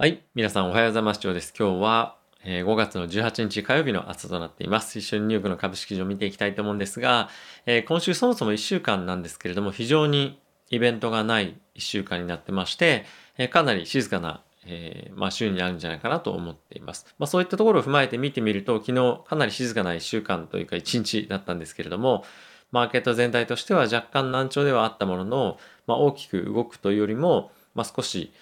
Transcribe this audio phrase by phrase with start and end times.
[0.00, 0.22] はい。
[0.36, 1.20] 皆さんおはようございます。
[1.20, 4.96] 今日は、え5月の18日火曜日の朝となっています。
[4.96, 7.28] 一緒にニューヨークの株式市場を見ていきたいと思うんですが、
[7.66, 10.38] え今週そもそも1週間なんですけれども、非常に
[10.70, 13.06] イベントがない1週間になってまして、
[13.38, 17.12] えかなり静かな、え、まあ、週になるんじゃないかなと思っています。
[17.18, 22.24] まあ、そういったところを踏まえて見てみると、昨日かなり静かな1週間というか1日だったんですけれども、
[22.70, 25.58] マーケット全体としては若干難聴ではあったものの、
[25.88, 28.32] まあ、大きく動くというよりも、まあ、少し、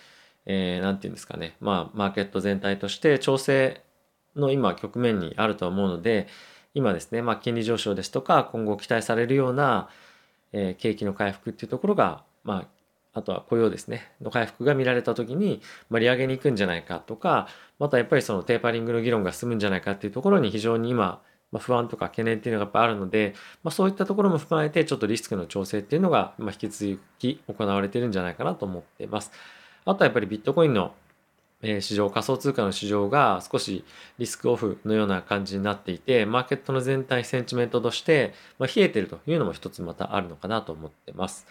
[0.46, 3.82] えー、ていうんですかね、まあ、マーケット全体として調整
[4.36, 6.28] の今局面にあると思うので、
[6.74, 9.88] 今ですね、まあ、金利上昇ですとか、今後期待されるような、
[10.52, 29.32] えー、景気の回復っていうところが、まあ、あとは雇用ですね、の回復が見られた時に、まあ、利上げに行くんじゃないかとか、またやっぱりそのテーパリングの議論が進むんじゃないかっていうところに非常に今、まあ、不安とか懸念っていうのがやっぱあるので、まあ、そういったところも踏まえてちょっとリスクの調整っていうのが、まあ、引き続き行われてるんじゃないかなと思ってます。
[29.86, 30.92] あとはやっぱりビットコインの
[31.62, 33.84] 市場、仮想通貨の市場が少し
[34.18, 41.46] リスクオフのような感じになっていて、マーケットの全体センチメントとして、まあ冷えてるというのも一つまたあるのかなと思ってます。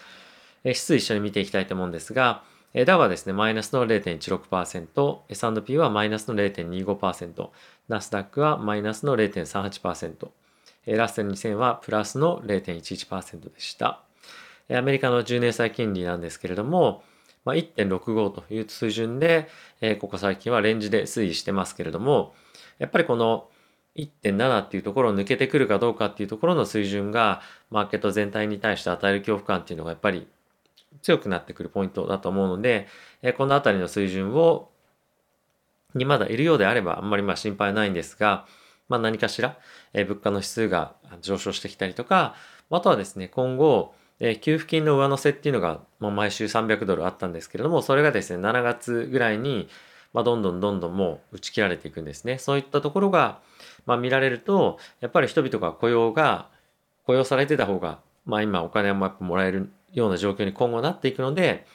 [0.64, 2.44] 指数一緒に見ていきたいと思うんですが、
[2.86, 7.50] ダウはですね、マイナスの0.16%、S&P はマイナスの0.25%、
[7.88, 10.28] ナスダックはマイナスの0.38%、
[10.88, 14.02] ラッセル2000はプラスの0.11%でした。
[14.70, 17.04] アメリカの10年債金利なんですけれども、
[17.46, 19.48] まあ、1.65という水準で、
[19.80, 22.34] えー、ここ最近はレンジで推移してますけれども、
[22.80, 23.48] やっぱりこの
[23.96, 30.28] 1.7っていうところを抜けてくるかどうかっていうところの水準が、マーケット全体に対して与える恐怖感っていうのがやっぱり
[31.02, 32.88] 強くなってくるポイントだと思うので、
[33.22, 34.70] えー、このあたりの水準を、
[35.94, 38.46] にまだいるようであればあんまりまあ心配ないんですが、
[38.90, 39.58] まあ何かしら、
[39.94, 42.36] えー、物価の指数が上昇してきたりとか、
[42.72, 49.68] あとはですね、今後、で、給付金の上乗せっていうのが、まあ、毎週300ドルあったんですけれども、それがですね、7月ぐらいに、
[50.14, 52.38] まあ、どんどんどんどんもう打ち切られていくんですね。
[52.38, 53.40] そういったところが、
[53.86, 56.50] まあ、見られると、やっぱり人々が雇用が、
[57.06, 61.66] 雇用されてた方が、まあ、今お金もやっぱもらえるような状況に今後なっていくので、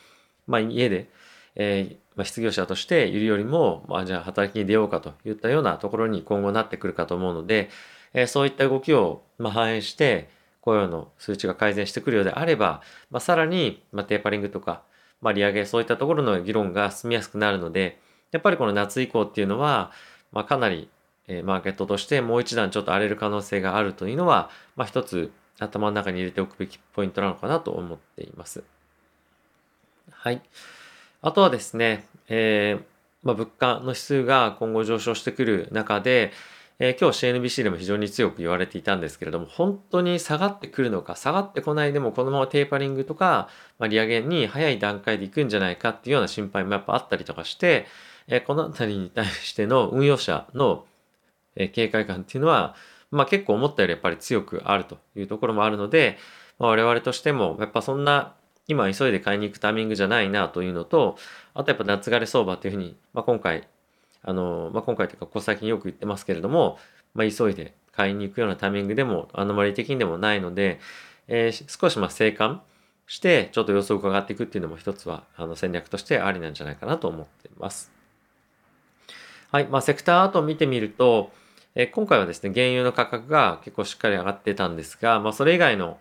[0.46, 1.08] まあ、家で、
[1.54, 7.70] えーまあ、失業者としているよりも、まあ、じゃあ働きに出ようかといったようなところに今後なってくるかと思うので、
[8.12, 10.28] えー、そういった動きを、まあ、反映して、
[10.60, 14.82] 雇用の数値が改善してくるようであれば、まあ、さらに、まあ、テーパリングとか、
[15.20, 17.98] まあ、利上げ、そういったところの議論が進みやすくなるので、
[18.30, 19.90] やっぱりこの夏以降っていうのは、
[20.32, 20.88] まあ、かなり、
[21.26, 28.64] えー、マーケットとしてもう一段ちょっと荒れる可能性があるというのは、まあ、一つ頭の中に入れておくべきポイントなのかなと思っています。
[30.10, 30.42] はい。
[31.22, 32.84] あとはですね、えー、
[33.22, 36.32] まあ、物価の指数が今後上昇してくる中で、
[36.82, 47.86] えー、今日 CNBC でも非常に強く言われていたんですけれども、本当に下がってくるのか、下がってこないでもこのままテーパリングとか、まあ、利上げに早い段階で行くんじゃないかっていうような心配もやっぱあったりとかして、
[48.28, 50.86] えー、このあたりに対しての運用者の、
[51.54, 52.74] え、警戒感っていうのは、
[53.10, 56.16] まあ結構思ったよりやっぱり強くあるというところもあるので、
[56.58, 58.34] まあ、我々としてもやっぱそんな
[58.68, 61.18] 今急いで買いに行くタイミングじゃないなというのと、
[61.52, 63.68] あとやっぱ夏枯れ相場っていうふうに、まあ、今回
[64.22, 66.78] あの、まあ、今回というか、ここ最近よく言ってますけれども、
[67.14, 70.80] まあ、急いで買いに行くようなタイミングでも、アノマリ的にでもないので、
[71.28, 72.62] えー、少しまあ静観
[73.06, 77.92] して、ちょっと様子を伺っていくっていうのも一つは、あの、戦略としてありなんじゃないかなと思っています。
[79.50, 79.66] はい。
[79.66, 81.32] まあ、セクターアートを見てみると、
[81.74, 85.98] えー、今回はですね、原油の価格が結構しっかり上がってたんですが、まあ、それ以外の、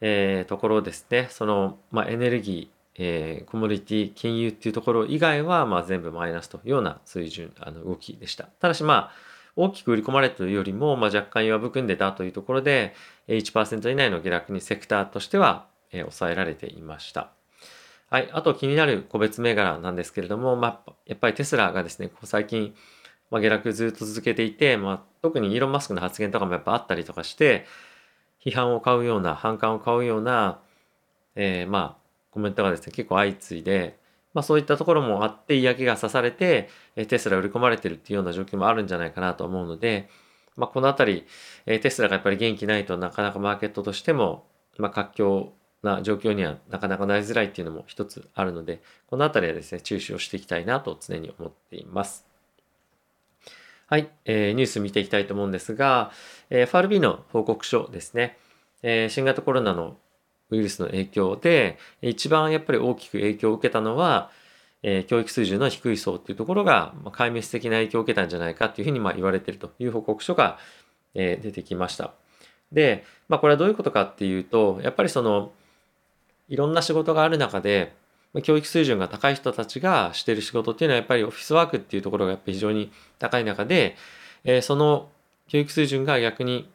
[0.00, 8.44] えー、ところですね、その、まあ、エネルギー、えー、コモディティ、金融っていうところ以外は、まあ、全部マイナスというような水準、あの動きでした。
[8.44, 9.10] ただし、まあ、
[9.56, 12.94] 大きく売り込まれたというよりも、まあ、若干弱含んでたというところで、
[13.28, 17.30] 1%以内の下落にセクターとしては、えー、抑えられていました。
[18.10, 18.28] はい。
[18.32, 22.74] あと気になる個別銘柄なんですけれども、まあ、やっぱりテスラがですね、ここ最近、
[23.30, 27.64] まあ、下落ずっと続けていて、まあ、特にイーロン・マスクの発言とかもやっぱあったりとかして、
[28.44, 30.58] 批判を買うような、反感を買うような、
[31.36, 32.01] えー、まあ、
[32.32, 33.98] コメントがですね、結構相次いで、
[34.34, 36.68] まあそういったところもあって嫌気がさされて、
[37.08, 40.08] テスラ売り込まれてるっていうような状況もあるんじゃないかなと思うので、
[40.56, 41.26] まあこのあたり、
[41.66, 44.46] テスラがやっぱり元気ないとなかなかマーケットとしても、
[44.78, 45.50] まあ活況
[45.82, 52.26] な状況にはなかなかなりづらいっていうのも一つあるので、このあたりはですね、注視をしていきたいなと常に思っています。
[53.88, 56.12] はい、えー、ニュース見ていきたいと思うんですが、
[56.48, 58.38] えー、FRB の報告書ですね、
[58.82, 59.98] えー、新型コロナの
[60.52, 64.30] ウイルスの影響で、一番やっぱり大きく影響を受けたのは、
[64.82, 70.58] えー、教育水準の低い層っていうところが、まあ、壊滅的な影響を受けたんじゃないかっていうふうにまあ言われているという報告書が、
[71.14, 72.12] えー、出てきました。
[72.72, 75.52] で、まあこれはどういうことかっていうと、やっぱりその、
[76.48, 77.94] いろんな仕事がある中で、
[78.42, 83.94] 教育水準が高い人たちがしてる仕事っていうのはやっぱりオフィスワークっていうところがやっぱり非常に高い中で、
[84.44, 85.10] えー、その
[85.48, 86.70] 教育水準が逆に、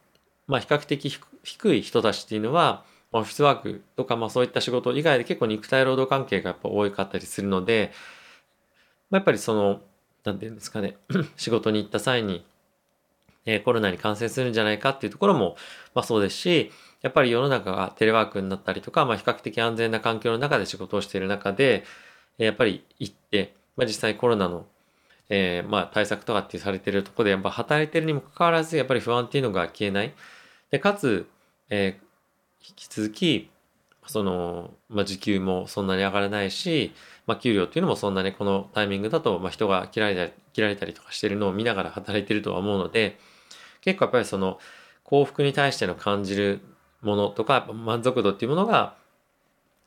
[0.45, 1.09] まあ、比較的
[1.43, 2.83] 低い人たちっていうのは
[3.17, 7.91] オフィスワークとか、まあ、そういった仕事以外で結構肉体労働関係がやっぱ多かったりするので、
[9.09, 9.81] まあ、やっぱりその
[10.23, 10.97] 何て言うんですかね
[11.37, 12.45] 仕事に行った際に、
[13.45, 15.55] えー、コロナに感染するんじゃないかっていうところも、
[15.93, 16.71] まあ、そうですし
[17.01, 21.83] やっぱり世の中がテレワークになったりとか、まあ、比較的安全な環境の中で仕事をしている中で
[22.37, 24.65] やっぱり行って、まあ、実際コロナの
[25.29, 30.13] えー、まあ対策とかってされてるとこでやっぱ働いてるにもかかわらずやっぱり不安っていうのが消えない。
[30.71, 31.27] で、かつ、
[31.69, 32.06] えー、
[32.67, 33.49] 引き続き、
[34.07, 36.93] その、まあ時給もそんなに上がらないし、
[37.25, 43.17] まあ給料っていうのもそんなにこのタイミングだと、まあ人が切られたり、切られたりとかしてるのを見ながら働いてるとは思うので、
[43.81, 44.59] 結構やっぱりその
[45.03, 46.61] 幸福に対しての感じる
[47.01, 48.95] ものとか満足度っていうものが、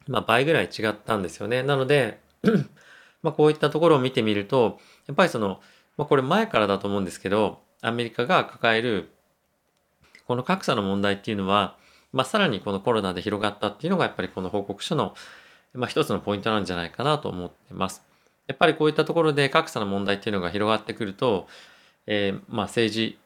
[0.07, 1.63] まあ倍ぐらい違ったんですよね。
[1.63, 2.21] なので
[3.23, 5.61] まあこういったところを見てみると、やっぱりその、
[5.97, 9.11] まあこれ前からだと思うんですけど、アメリカが抱える
[10.27, 11.77] この格差の問題っていうのは、
[12.13, 15.15] まあさらにこのコロナで広がったっていうのがやっぱりこの報告書の、
[15.75, 18.03] まあ一つのポイントなんじゃないかなと思ってます。
[18.47, 21.47] やっぱりこういったところで格差の問題っていうのが広がってくると、
[22.07, 23.19] えー、まあ政治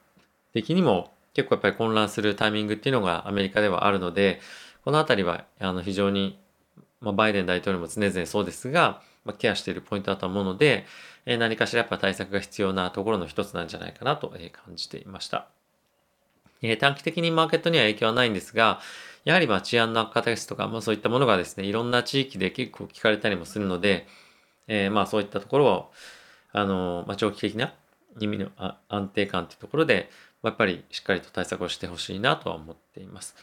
[0.53, 4.41] 的にも結構やっぱり混乱するタイミングっていうのがアメリカではあるので、
[4.85, 6.39] このあたりはあの非常に、
[7.01, 10.85] まあ、バイデン大統領も常々そうですが、まあ、ケアしているポイントだと思うので、
[11.27, 15.49] え何かしらやっぱ対策が必要なところの一つなんじゃないかなと感じていました。
[16.71, 18.81] え短期的にマーケットには影響はないんですが、
[19.25, 24.07] やはりま治安の悪化ですとか、まあ、そういったものがですね、いろんな地域で結構聞かれたりもするので、
[24.69, 25.93] えー、まあそういったところを、
[26.53, 27.75] あの、まあ、長期的な
[28.21, 28.51] 意味の
[28.89, 30.11] 安定感というところで、
[30.43, 33.35] やっぱりしっかりと対策をしてほしいなとは思っています。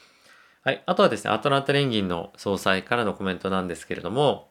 [0.63, 0.83] はい。
[0.85, 4.49] あとはですね、アトランタ連銀の総裁からのコメントなんですけれども、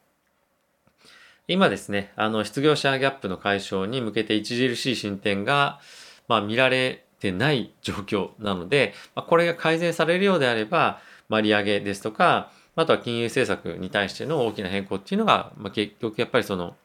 [1.46, 5.81] 今ですね、あの、失業者ギャップの解消に向けて著しい進展が、
[6.26, 16.76] まあ、見られてない状況なので、まあ、これが改善されるようであれば、ま、利上げですとか、あとは金融政策に対しての大きな変更っていうのが、まあ、結局やっぱりその、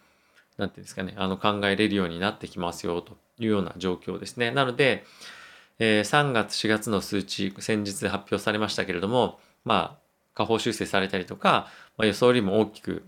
[0.58, 4.52] なんていうんですかね、あの考えれるようになってきますよというような状況ですね。
[4.52, 5.06] なので、
[5.80, 13.04] えー、3月、4月の数値、先日発表されましたけれども、まあ、下方修正されたりとか、まあ、予想よりも大きく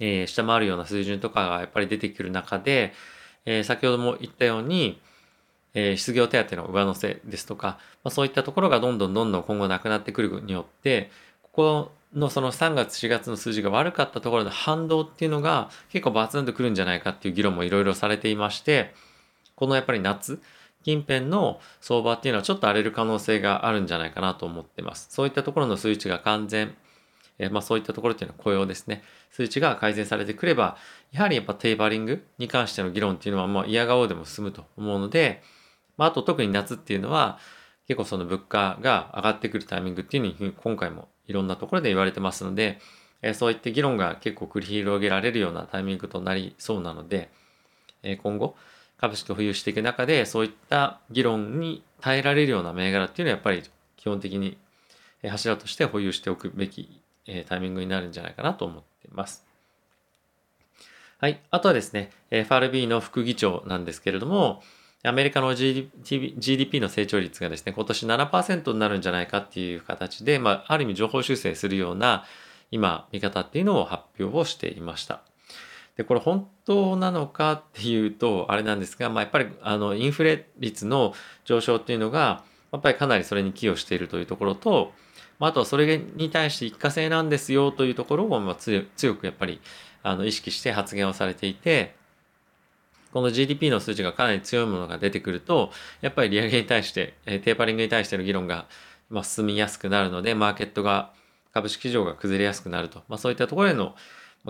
[0.00, 2.92] えー、下回るような水準とかがやっぱり出てくる中で、
[3.44, 5.00] えー、先ほども言ったように、
[5.78, 11.10] えー、失業手当の上乗せですとか、まあ、そういったところがどんどんどんどん今後なくなってくるによって、
[11.42, 18.92] ここのその3月4月の数字が悪かったところの反動っていうのが結構バツンとくるんじゃないかっていう議論もいろいろされていまして、
[19.54, 20.40] このやっぱり夏、
[20.82, 25.08] 近辺の相場っていうのはちょっと荒れる可能性があるんじゃないかなと思ってます。
[25.10, 26.74] そういったところの数値が完全、
[27.38, 29.02] えまあ、そういったところっていうのは雇用ですね。
[29.30, 30.76] 数値が改善されてくれば、
[31.12, 35.42] やはりやっぱテーパリングに関しての議論っていうのは、まあ、嫌顔でも進むと思うので、
[35.98, 37.38] まあ、あと特に夏っていうのは、
[37.86, 42.78] 結構その物価が上がってくるタイミングっていうふうに今回もいろんなところで言われてますので、
[43.20, 47.30] えそういった議論が結構繰り広げられるようなタイミングとなりそうなので、
[48.02, 48.56] え今後
[48.98, 53.62] 株式を保有していく中でそういった議論に耐えられるような銘柄っていうのはやっぱり
[53.96, 54.56] 基本的に
[55.28, 59.44] 柱として保有しておくべきえタイミングになるんじゃないかなと思っています。
[61.18, 61.40] はい。
[61.50, 64.62] あとはですね、FRB の副議長なんですけれども、
[65.04, 72.24] アメリカの GDP の成長率がですね、今年7%になるんじゃないかっていう形で、まあ、ある意味情報修正するような、
[72.70, 75.22] 今、見方っていうのを発表をしていました。
[75.96, 81.14] で、これ本当なのかっていうと、あれなんですが、まあ、やっぱり、あの、インフレ率の
[81.44, 84.92] 上昇っていうのが、やっぱりかなりそれに寄与しているというところと、
[85.38, 89.60] まああとはそれに対して一過性なんですよというところをまあ強くやっぱり
[90.02, 91.94] あの意識して発言をされていて、
[93.18, 98.66] この GDP の数字がかなり強いものが出てくると、やっぱり利上げに対して、テーパリングに対しての議論が
[99.10, 101.12] ま進みやすくなるので、マーケットが、
[101.52, 103.02] 株式市場が崩れやすくなると。
[103.08, 103.96] まあ、そういったところへの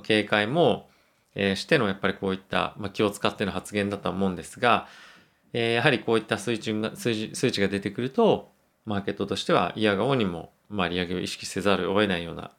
[0.02, 0.90] 警戒も、
[1.34, 4.86] えしてのやっぱりこういった、ま、気を使っての発言だと思うんですが、
[5.54, 8.50] えやはりこういった水準が数字数値が出てくると、
[8.84, 12.50] マーケットとしては嫌顔にもまあ、利上げを意識せざるを得ないような、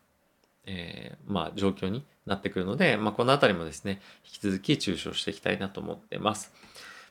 [0.72, 6.54] えー、まあ、状況になってくるので、まあ、このあたりもですね、引き続き注視をしていきたいなと思ってます。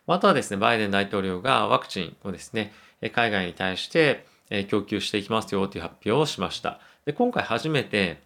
[0.07, 2.73] あとはですね、バイデン大統領がワクチンをですね、
[3.13, 4.27] 海外に対して
[4.69, 6.81] 供給していきますよという発表をしました。
[7.05, 8.21] で今回初めて、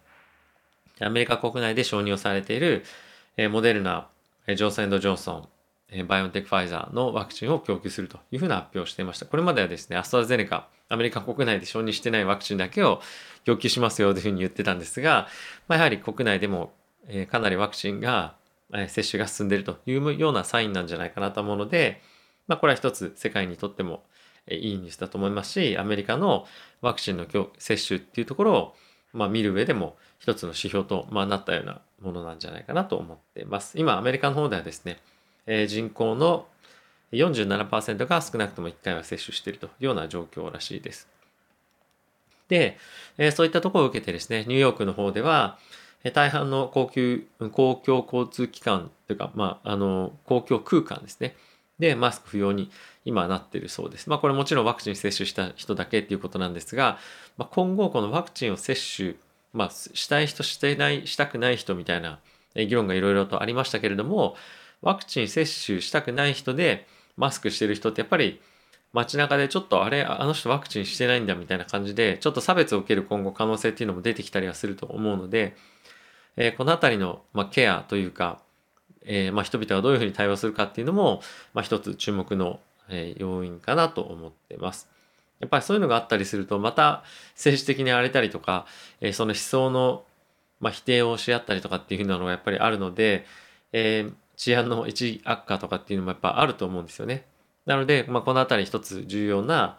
[1.01, 2.83] アメリカ国内で承認をされている
[3.49, 4.07] モデルナ、
[4.47, 5.49] ジョンソンドジョンソン、
[6.07, 9.25] バイオンテックファイザーのワクチンを供給するというふうな発表をしていました。
[9.25, 13.01] これまではですね、アストラゼネカ、アメリカ国内で承認してないワクチンだけを
[13.45, 15.27] 供給しますよというふうに言ってたんですが、
[15.67, 16.73] まあ、やはり国内でも、
[17.29, 18.35] かなりワクチンが、
[18.87, 22.01] 接種が進んでいるというようなサインなんじゃないかなと思うので、
[22.47, 24.03] まあ、これは一つ世界にとっても
[24.49, 26.47] いいニュースだと思いますし、アメリカの
[26.81, 27.27] ワクチンの
[27.59, 28.75] 接種っていうところを、
[29.13, 33.77] まあ、見る上でも一つの指標と、まあ、なったようなものなんじゃないかなと思っています。
[33.77, 34.97] 今、アメリカの方ではですね、
[35.47, 36.45] えー、人口の
[37.11, 41.07] 47%が少なくとも1回は接種しているというような状況らしいです。
[42.47, 42.77] で、
[43.17, 45.57] えー、そういったところを受けてですね、ニューヨークの方では、
[46.13, 51.35] 大半の公共公共交通機関というか、まあ、あの公共空間ですね。
[51.79, 52.69] で、マスク不要に
[53.05, 54.09] 今なっているそうです。
[54.09, 56.97] まあ、これもちろんワクチン接種した人だけっていうことなんですが、
[57.37, 59.15] まあ、今後このワクチンを接種、
[59.53, 62.19] まあ、したい人、してない、したくない人みたいな
[62.55, 64.35] 議論がいろいろとありましたけれども、
[64.83, 66.85] ワクチン接種したくない人で
[67.17, 68.41] マスクしてる人ってやっぱり
[68.93, 75.55] 街中でちょっとあれ、あの人ワクチンしてないんだみたいな感じで、ちょっと差別を受ける今後可能性っていうのも出てきたりはすると思うので、
[76.37, 78.39] えー、このあたりの、まあ、ケアというか、
[79.05, 81.21] えー、まあ、人々がどういうふうに対応するかっていうのも、
[81.55, 84.89] まあ、一つ注目の、えー、要因かなと思ってます。
[85.39, 88.65] やっぱりそういうのがあったりすると、また政治的に荒れたりとか、
[89.01, 90.05] え、その思想の、
[90.59, 93.25] ま、否定をし合ったりとかっていうふうなのがやっぱりあるので、
[93.73, 97.25] えー、治安の一悪化とかっていうのもやっぱあると思うんですよね。
[97.65, 99.77] なので、まあ、このあたり一つ重要な、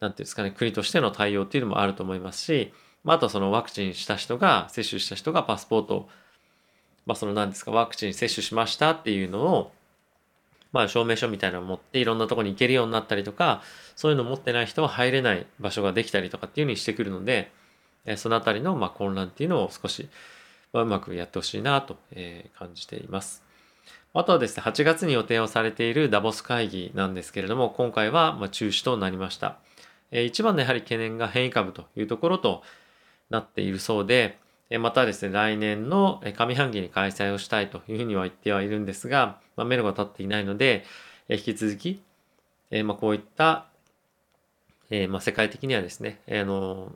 [0.00, 2.72] なんていうんですかね、国としての対応っていうのもあると思いますし、
[3.04, 6.08] まあ、あとそのワクチンした人が、接種した人がパスポート
[7.06, 9.72] まあ、その何ですか、ワクチン接種しましたっていうのを、
[10.72, 13.62] まあ、証明書みたいなのを持っていろんなとこに行けるようになったりとか、
[13.94, 17.52] そういうのを持ってない人は入れない場所ができたりとかっていうふうにしてくるので、
[18.06, 20.08] えそのあたりのま混乱っていうのを少し、
[20.72, 23.43] まうまくやってほしいなと、え感じています。
[24.16, 29.58] あとはですね、8月に予定をされているダボス会議なんですけれども、今回はま中止となりました。
[30.12, 32.62] 一番のやはり懸念が変異株というところと
[33.28, 34.38] なっているそうで、
[34.78, 40.84] またですね、来年の上半期に開催をしたいというふうには言ってはいるんですが、まあ、メロが立っていないので、
[41.28, 42.00] 引き続き、
[42.70, 43.66] えまあ、こういった、
[44.90, 46.92] えまあ、世界的にはですね、あの、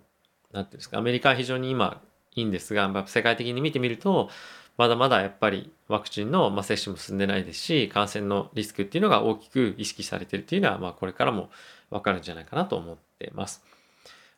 [0.52, 2.00] なんていうんですか、アメリカは非常に今
[2.36, 4.30] いいんですが、まあ、世界的に見てみると、
[4.78, 11.50] まだまだやっぱりワクチンの、接種も進んでないですし、感染のリスクっていうのが大きく意識されてるっていうのは、まあ、これからも
[11.90, 13.64] わかるんじゃないかなと思ってます。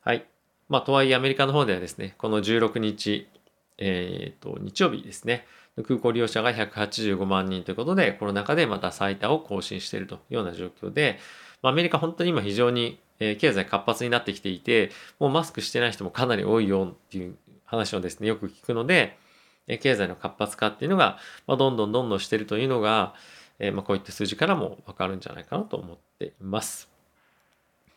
[0.01, 0.25] はい。
[0.67, 3.27] まあ、とはいえアメリカの方ではですね、この16日、
[3.77, 5.45] えっ、ー、と、日曜日ですね、
[5.85, 11.19] 空港利用者が185万人ということで、コロナ禍でまた最多を更新しているというような状況で、
[11.61, 19.19] まあ、アメリカ本当に今非常に経済活発になってきていて、もうマスクしてない人もかなり多いよっていう話をですね、よく聞くので、
[19.67, 23.13] 経済の活発化っていうのが、まあ、どんどんどんどんしてるというのが、
[23.59, 26.89] えー、まあこういった数字からもわかるんじゃないかなと思っています。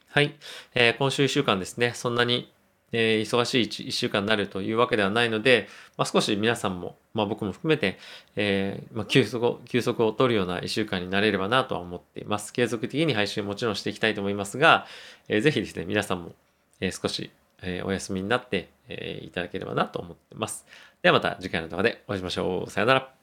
[0.08, 0.34] はい。
[0.74, 2.52] えー、今週1週間ですね、そんなに
[2.96, 5.66] えー、忙しい 1, 1週間になるというわけではないので、
[5.96, 7.98] まあ、少し皆さんも、まあ、僕も含めて、
[8.36, 12.52] えーまあ、休息を、休息を取るような1週間になれればなとは思っています。
[12.52, 14.86] 継続的に配信もちろんしていきたいと思いますが、
[15.28, 16.34] えー、ぜひですね、皆さんも、
[16.80, 17.32] え、少し、
[17.66, 20.66] え、お休みになって、え、いただければなと思ってます。
[21.02, 22.70] ではまた次回の動画でお会いしましょう。
[22.70, 23.14] さよなら。